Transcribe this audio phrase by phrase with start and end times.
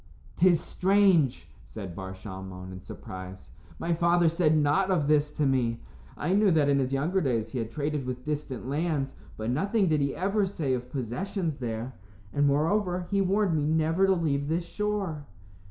[0.37, 5.79] "'Tis strange," said Bar Shalmon, in surprise; "my father said nought of this to me.
[6.17, 9.89] I knew that in his younger days he had traded with distant lands, but nothing
[9.89, 11.93] did he ever say of possessions there.
[12.33, 15.27] And, moreover, he warned me never to leave this shore."